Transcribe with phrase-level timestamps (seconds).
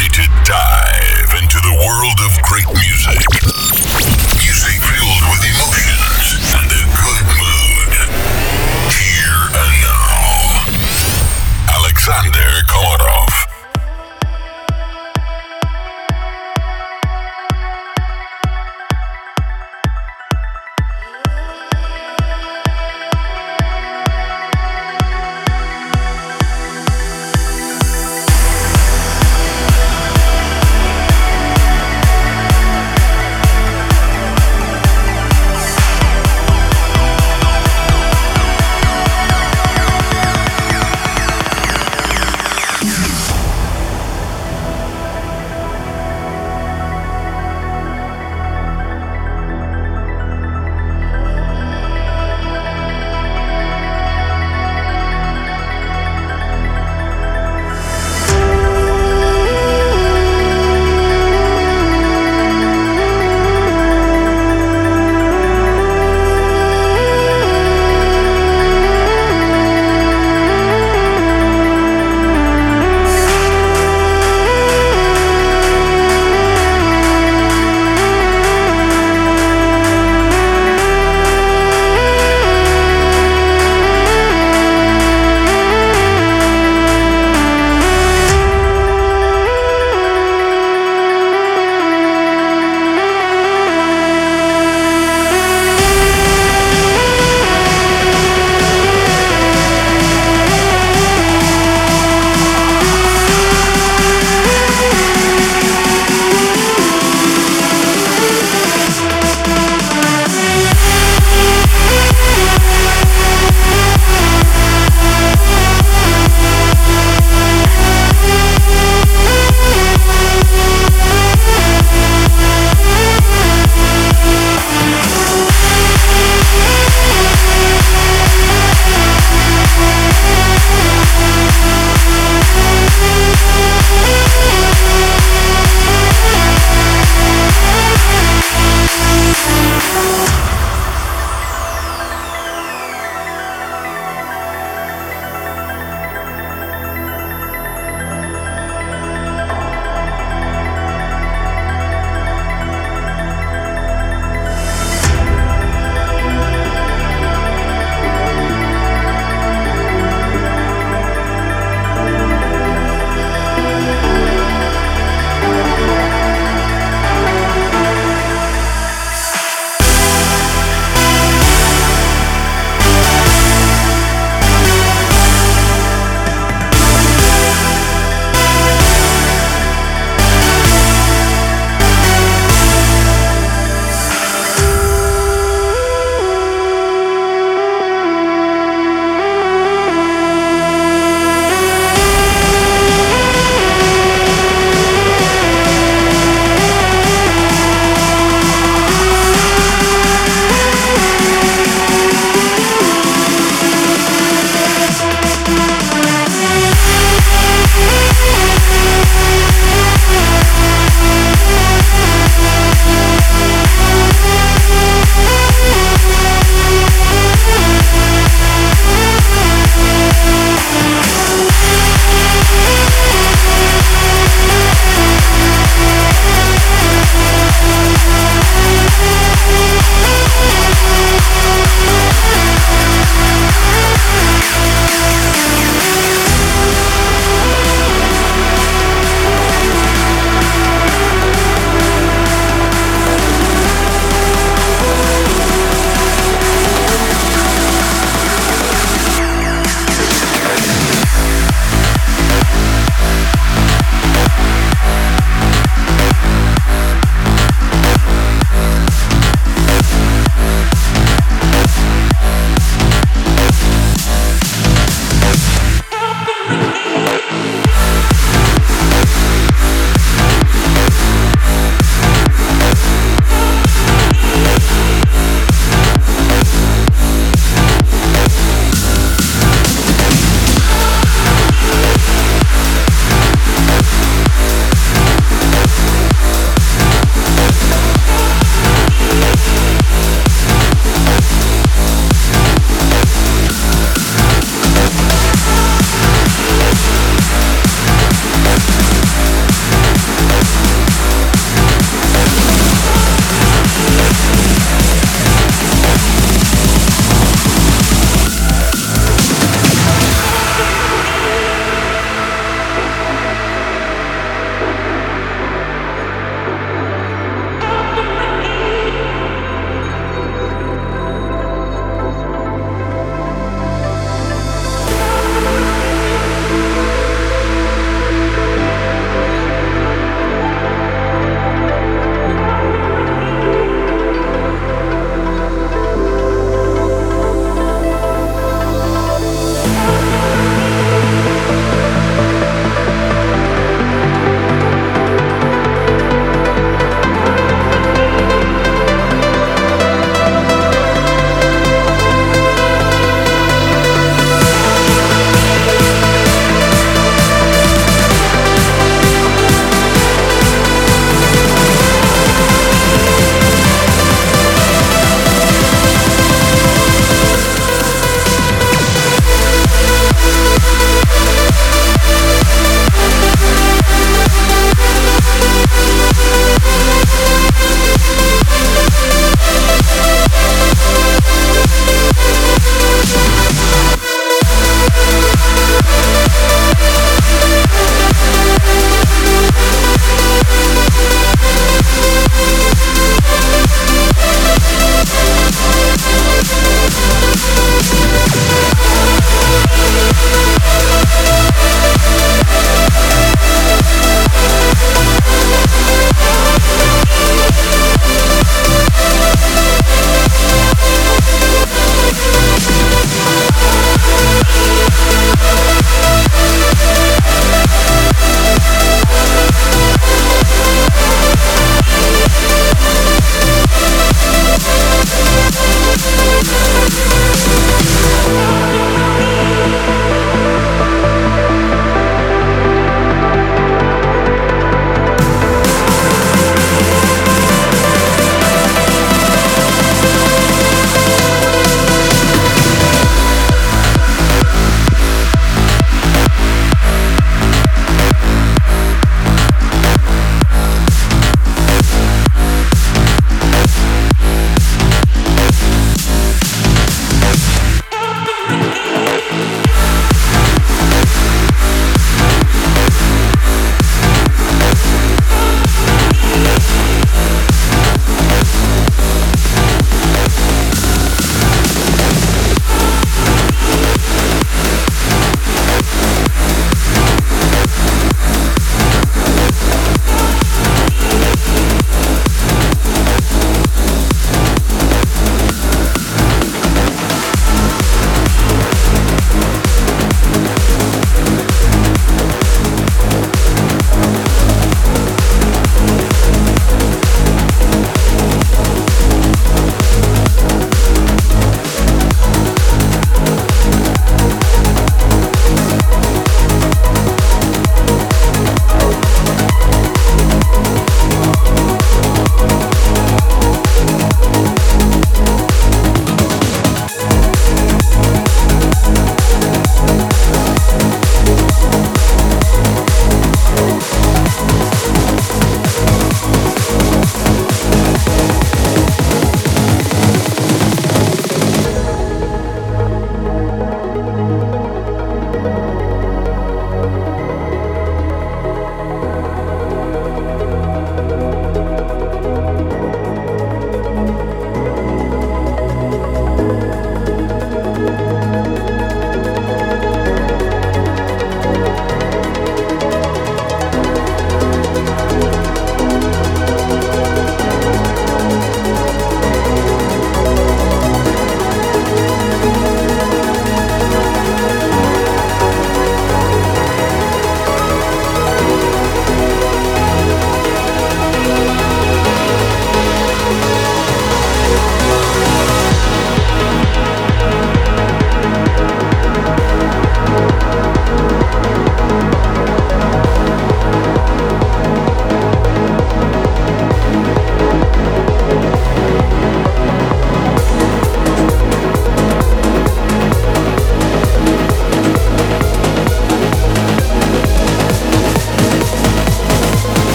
[0.00, 3.20] ready to dive into the world of great music.
[4.40, 7.92] Music filled with emotions and a good mood.
[8.96, 10.64] Here and now,
[11.76, 13.19] Alexander Komarov.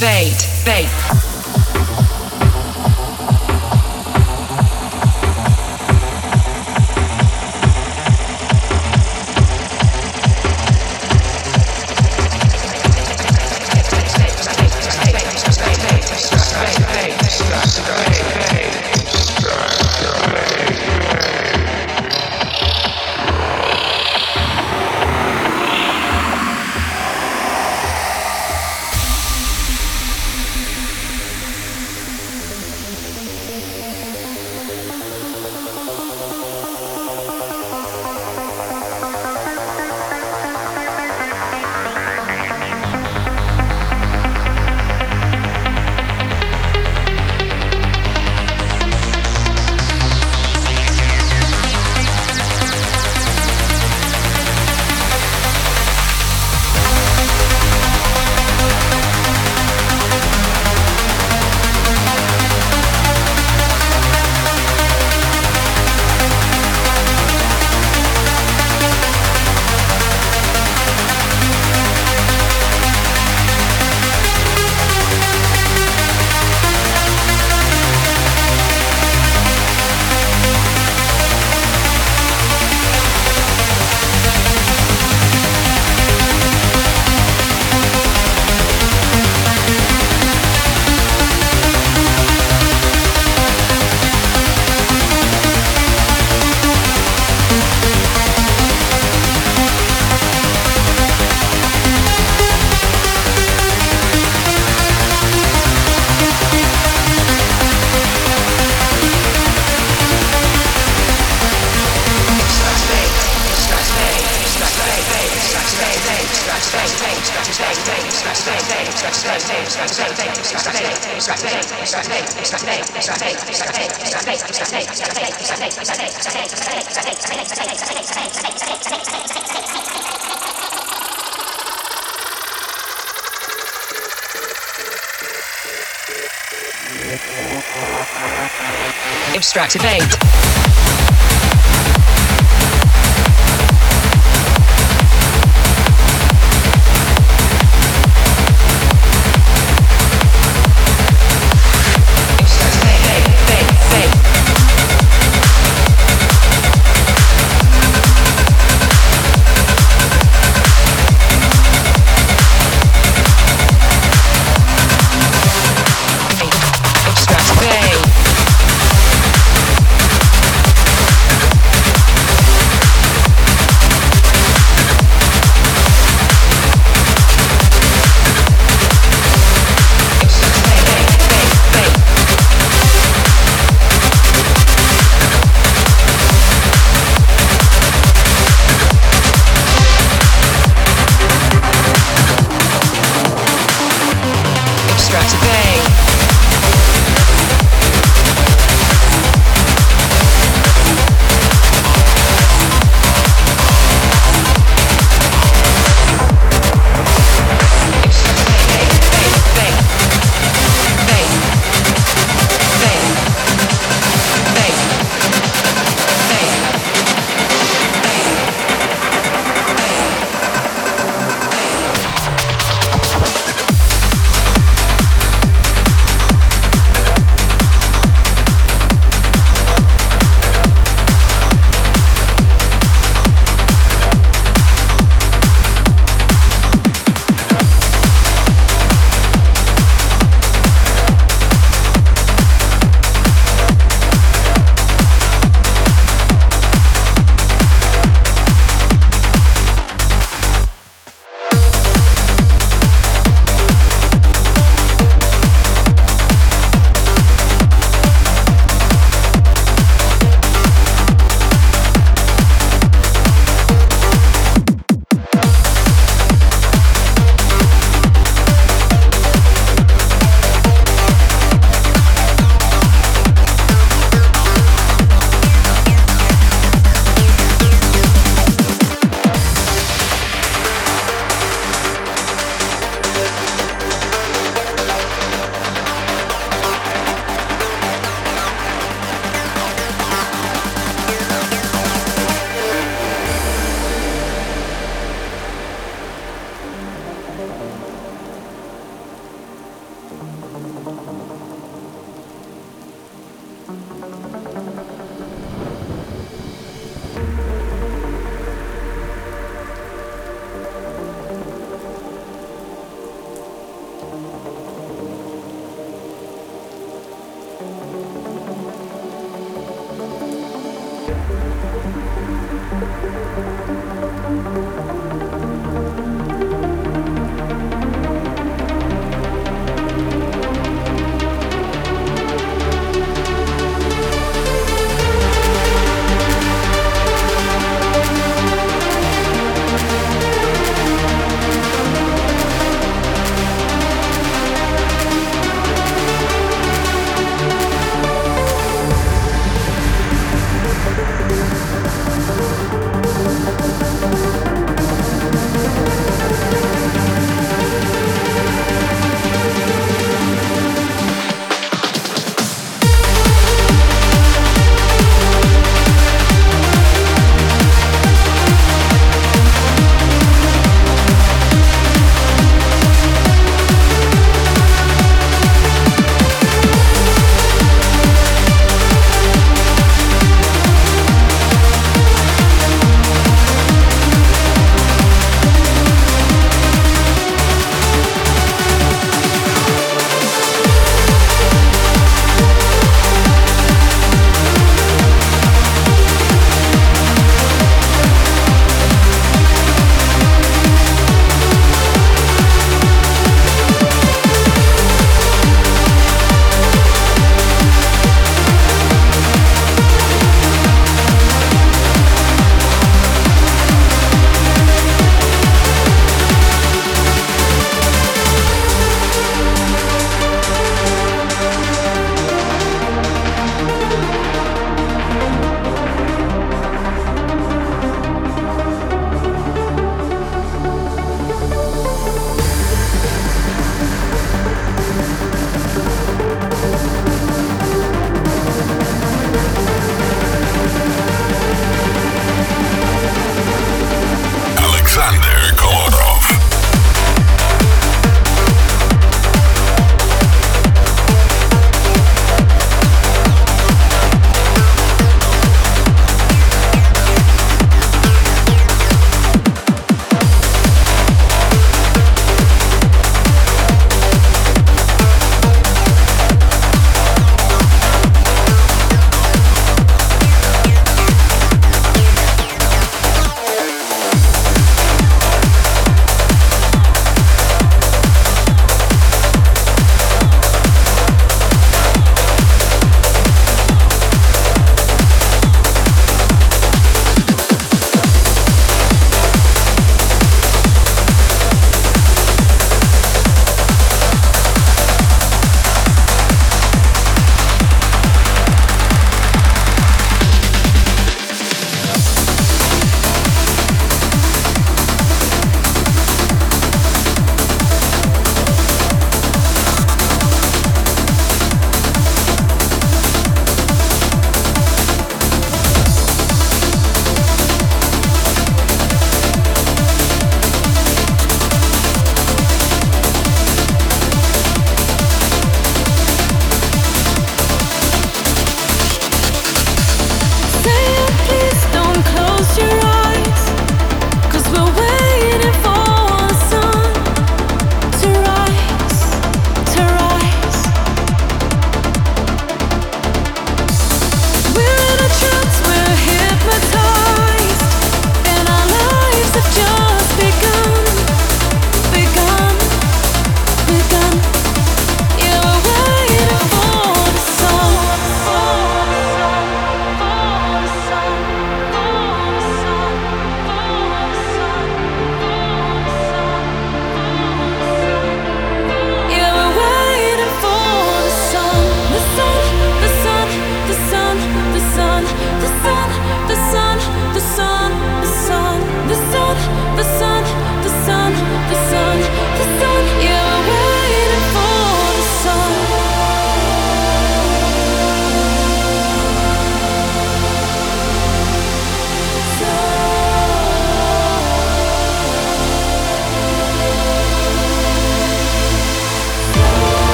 [0.00, 0.46] Activate.
[0.64, 1.27] Vape.